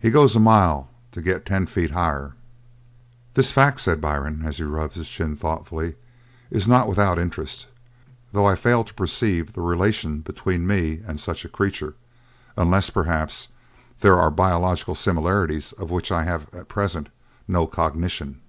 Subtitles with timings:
[0.00, 2.32] He goes a mile to get ten feet higher."
[3.34, 5.96] "This fact," said Byrne, and he rubbed his chin thoughtfully,
[6.50, 7.66] "is not without interest,
[8.32, 11.92] though I fail to perceive the relation between me and such a creature,
[12.56, 13.48] unless, perhaps,
[13.98, 17.10] there are biologic similarities of which I have at present
[17.46, 18.40] no cognition."